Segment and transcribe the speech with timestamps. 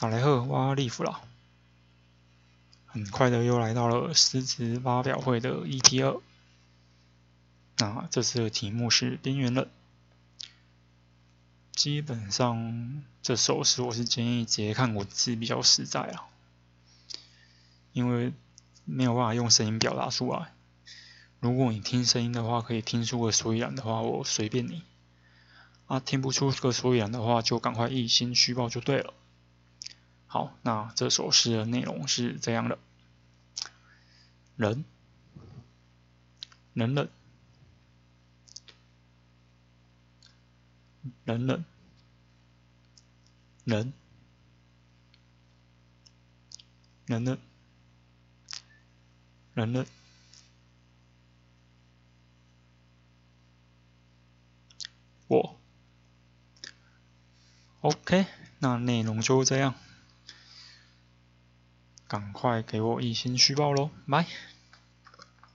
[0.00, 1.20] 大家好，我利夫啦。
[2.86, 6.20] 很快的又来到了实质发表会的 ET 二。
[7.78, 9.68] 那这次的题目是边缘人。
[11.72, 16.28] 基本上这首诗我是建议直接看文字比较实在啊，
[17.92, 18.32] 因为
[18.84, 20.52] 没有办法用声音表达出来。
[21.40, 24.84] 如果你听声音的话，可以听出个所以然的话，我随便你。
[25.86, 29.12] 啊，听不出个所以然的话，就赶快一心虚报就对了。
[30.30, 32.78] 好，那这首诗的内容是这样的：
[34.56, 34.84] 人，
[36.74, 37.08] 冷冷，
[41.24, 41.64] 冷冷，
[43.64, 43.92] 人，
[47.06, 47.38] 冷冷，
[49.54, 49.86] 冷冷，
[55.26, 55.58] 我。
[57.80, 58.26] OK，
[58.58, 59.74] 那内容就这样。
[62.08, 64.24] 赶快给我一心虚报喽，拜。